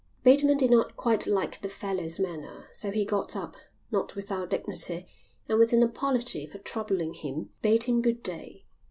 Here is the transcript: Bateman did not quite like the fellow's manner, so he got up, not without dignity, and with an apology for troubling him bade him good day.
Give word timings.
Bateman 0.23 0.57
did 0.57 0.71
not 0.71 0.97
quite 0.97 1.27
like 1.27 1.61
the 1.61 1.69
fellow's 1.69 2.19
manner, 2.19 2.65
so 2.71 2.89
he 2.89 3.05
got 3.05 3.35
up, 3.35 3.55
not 3.91 4.15
without 4.15 4.49
dignity, 4.49 5.05
and 5.47 5.59
with 5.59 5.73
an 5.73 5.83
apology 5.83 6.47
for 6.47 6.57
troubling 6.57 7.13
him 7.13 7.51
bade 7.61 7.83
him 7.83 8.01
good 8.01 8.23
day. 8.23 8.65